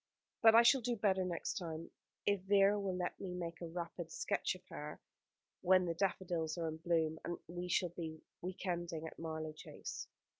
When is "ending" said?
8.65-9.05